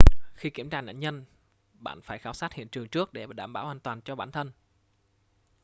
[0.33, 1.25] khi kiểm tra nạn nhân
[1.73, 4.51] bạn phải khảo sát hiện trường trước để bảo đảm an toàn cho bản thân